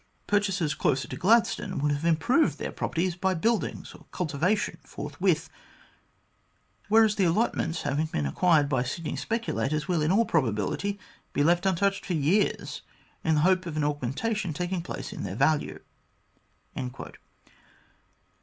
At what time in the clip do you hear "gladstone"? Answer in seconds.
1.15-1.77